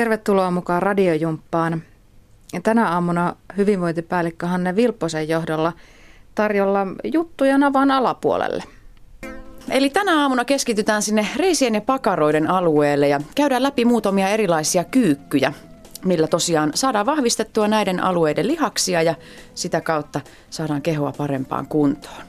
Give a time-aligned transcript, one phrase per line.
[0.00, 1.82] Tervetuloa mukaan radiojumppaan.
[2.52, 5.72] Ja tänä aamuna hyvinvointipäällikkö Hanne Vilpposen johdolla
[6.34, 8.64] tarjolla juttuja navan alapuolelle.
[9.70, 15.52] Eli tänä aamuna keskitytään sinne reisien ja pakaroiden alueelle ja käydään läpi muutamia erilaisia kyykkyjä,
[16.04, 19.14] millä tosiaan saadaan vahvistettua näiden alueiden lihaksia ja
[19.54, 20.20] sitä kautta
[20.50, 22.22] saadaan kehoa parempaan kuntoon.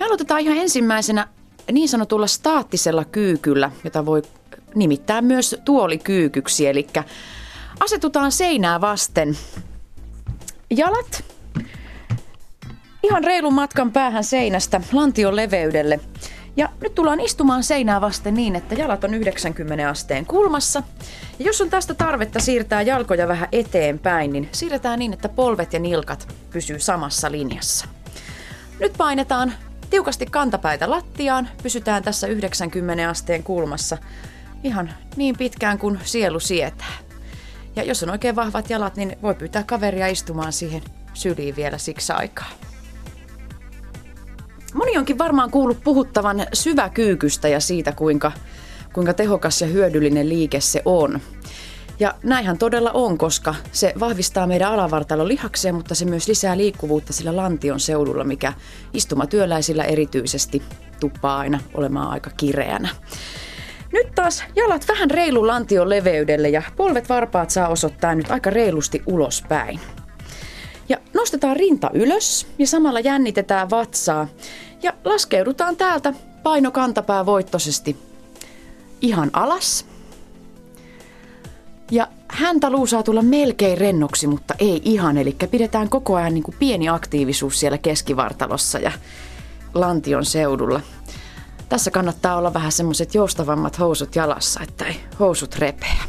[0.00, 1.28] Me aloitetaan ihan ensimmäisenä
[1.72, 4.22] niin sanotulla staattisella kyykyllä, jota voi
[4.74, 6.86] nimittää myös tuolikyykyksi, eli
[7.80, 9.36] asetutaan seinää vasten
[10.70, 11.24] jalat
[13.02, 16.00] ihan reilun matkan päähän seinästä lantion leveydelle.
[16.56, 20.82] Ja nyt tullaan istumaan seinää vasten niin, että jalat on 90 asteen kulmassa.
[21.38, 25.78] Ja jos on tästä tarvetta siirtää jalkoja vähän eteenpäin, niin siirretään niin, että polvet ja
[25.78, 27.86] nilkat pysyy samassa linjassa.
[28.80, 29.52] Nyt painetaan
[29.90, 33.98] tiukasti kantapäitä lattiaan, pysytään tässä 90 asteen kulmassa
[34.64, 36.92] ihan niin pitkään kuin sielu sietää.
[37.76, 40.82] Ja jos on oikein vahvat jalat, niin voi pyytää kaveria istumaan siihen
[41.14, 42.50] syliin vielä siksi aikaa.
[44.74, 48.32] Moni onkin varmaan kuullut puhuttavan syväkyykystä ja siitä, kuinka,
[48.92, 51.20] kuinka tehokas ja hyödyllinen liike se on.
[52.00, 57.12] Ja näinhän todella on, koska se vahvistaa meidän alavartalon lihaksia, mutta se myös lisää liikkuvuutta
[57.12, 58.52] sillä lantion seudulla, mikä
[58.94, 60.62] istumatyöläisillä erityisesti
[61.00, 62.88] tuppaa aina olemaan aika kireänä.
[63.92, 69.02] Nyt taas jalat vähän reilu lantion leveydelle ja polvet varpaat saa osoittaa nyt aika reilusti
[69.06, 69.80] ulospäin.
[70.88, 74.28] Ja nostetaan rinta ylös ja samalla jännitetään vatsaa
[74.82, 76.12] ja laskeudutaan täältä
[76.42, 77.96] paino kantapää voittoisesti
[79.00, 79.86] ihan alas.
[81.90, 85.18] Ja häntä luusaa tulla melkein rennoksi, mutta ei ihan.
[85.18, 88.92] Eli pidetään koko ajan niin kuin pieni aktiivisuus siellä keskivartalossa ja
[89.74, 90.80] lantion seudulla.
[91.72, 96.02] Tässä kannattaa olla vähän semmoiset joustavammat housut jalassa, että ei housut repeä.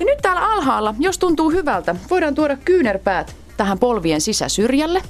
[0.00, 5.02] Ja nyt täällä alhaalla, jos tuntuu hyvältä, voidaan tuoda kyynärpäät tähän polvien sisäsyrjälle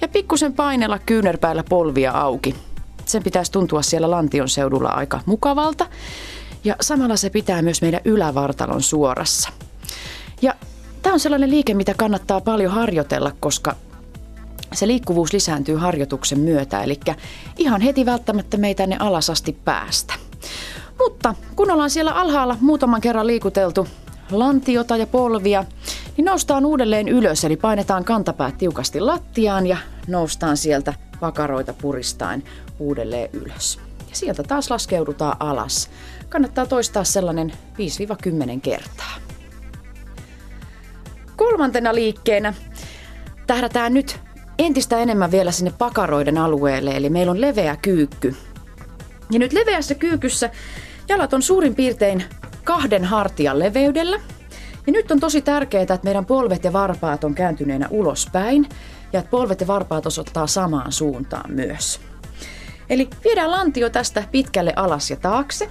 [0.00, 2.54] ja pikkusen painella kyynärpäällä polvia auki.
[3.04, 5.86] Sen pitäisi tuntua siellä lantion seudulla aika mukavalta
[6.64, 9.50] ja samalla se pitää myös meidän ylävartalon suorassa.
[10.42, 10.54] Ja
[11.02, 13.76] tämä on sellainen liike, mitä kannattaa paljon harjoitella, koska
[14.72, 17.00] se liikkuvuus lisääntyy harjoituksen myötä, eli
[17.56, 20.14] ihan heti välttämättä meitä tänne alasasti päästä.
[20.98, 23.88] Mutta kun ollaan siellä alhaalla muutaman kerran liikuteltu
[24.30, 25.64] lantiota ja polvia,
[26.16, 29.76] niin noustaan uudelleen ylös, eli painetaan kantapäät tiukasti lattiaan ja
[30.06, 32.44] noustaan sieltä pakaroita puristain
[32.78, 33.80] uudelleen ylös.
[34.10, 35.90] Ja sieltä taas laskeudutaan alas.
[36.28, 37.52] Kannattaa toistaa sellainen
[38.56, 39.14] 5-10 kertaa.
[41.36, 42.54] Kolmantena liikkeenä
[43.46, 44.20] tähdätään nyt
[44.66, 48.36] entistä enemmän vielä sinne pakaroiden alueelle, eli meillä on leveä kyykky.
[49.30, 50.50] Ja nyt leveässä kyykyssä
[51.08, 52.24] jalat on suurin piirtein
[52.64, 54.20] kahden hartian leveydellä.
[54.86, 58.68] Ja nyt on tosi tärkeää, että meidän polvet ja varpaat on kääntyneenä ulospäin
[59.12, 62.00] ja että polvet ja varpaat osoittaa samaan suuntaan myös.
[62.90, 65.70] Eli viedään lantio tästä pitkälle alas ja taakse.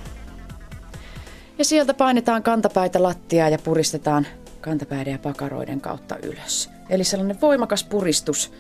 [1.57, 4.27] Ja sieltä painetaan kantapäitä lattiaa ja puristetaan
[4.61, 6.69] kantapäiden ja pakaroiden kautta ylös.
[6.89, 8.51] Eli sellainen voimakas puristus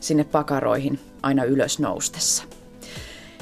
[0.00, 2.42] sinne pakaroihin aina ylös noustessa.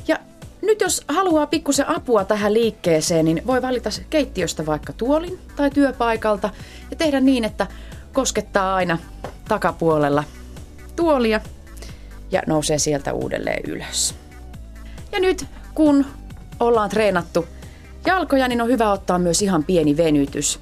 [0.09, 0.19] Ja
[0.63, 6.51] nyt jos haluaa pikkusen apua tähän liikkeeseen, niin voi valita keittiöstä vaikka tuolin tai työpaikalta
[6.91, 7.67] ja tehdä niin, että
[8.13, 8.99] koskettaa aina
[9.49, 10.25] takapuolella
[10.97, 11.41] tuolia
[12.31, 14.15] ja nousee sieltä uudelleen ylös.
[15.13, 16.07] Ja nyt kun
[16.61, 17.47] ollaan treenattu
[18.07, 20.61] jalkoja, niin on hyvä ottaa myös ihan pieni venytys.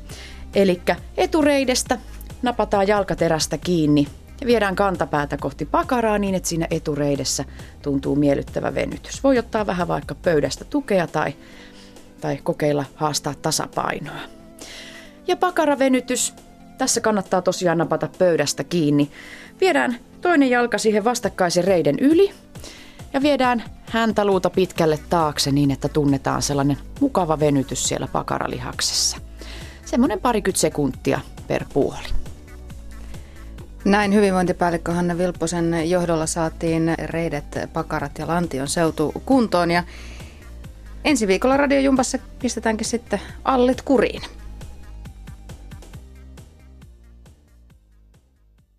[0.55, 0.82] Eli
[1.16, 1.99] etureidestä
[2.43, 4.09] napataan jalkaterästä kiinni
[4.44, 7.44] ja viedään kantapäätä kohti pakaraa niin, että siinä etureidessä
[7.82, 9.25] tuntuu miellyttävä venytys.
[9.25, 11.34] Voi ottaa vähän vaikka pöydästä tukea tai,
[12.21, 14.21] tai kokeilla haastaa tasapainoa.
[15.27, 16.34] Ja pakaravenytys.
[16.78, 19.10] Tässä kannattaa tosiaan napata pöydästä kiinni.
[19.60, 22.31] Viedään toinen jalka siihen vastakkaisen reiden yli
[23.12, 29.16] ja viedään häntäluuta pitkälle taakse niin, että tunnetaan sellainen mukava venytys siellä pakaralihaksessa.
[29.84, 32.24] Semmoinen parikymmentä sekuntia per puoli.
[33.85, 39.83] Näin hyvinvointipäällikkö Hanne Vilpposen johdolla saatiin reidet, pakarat ja lantion seutu kuntoon ja
[41.05, 44.23] ensi viikolla radiojumpassa pistetäänkin sitten allit kuriin.